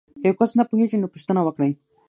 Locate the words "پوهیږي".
0.69-0.97